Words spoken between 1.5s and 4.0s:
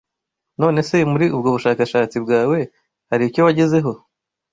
bushakashatsi bwawe, hari icyo wagezeho?